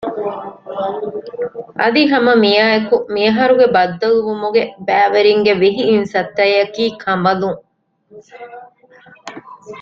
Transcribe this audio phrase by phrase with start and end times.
[1.79, 7.61] އަދި ހަމަ މިއާއެކު މި އަހަރުގެ ބައްދަލުވުމުގެ ބައިވެރިންގެ ވިހި އިންސައްތައަކީ ކަނބަލުން